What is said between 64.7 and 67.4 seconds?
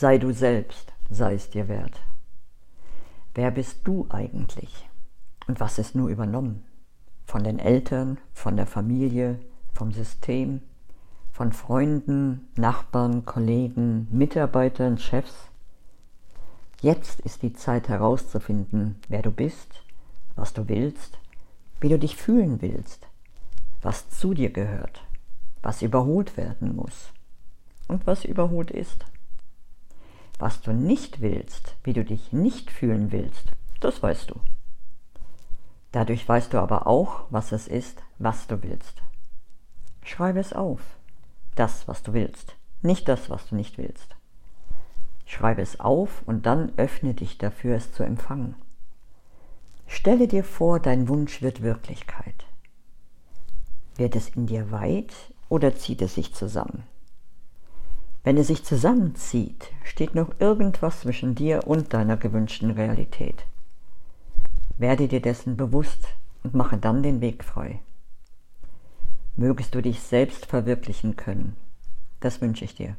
Werde dir dessen bewusst und mache dann den